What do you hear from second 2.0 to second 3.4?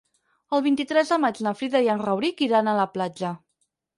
Rauric iran a la platja.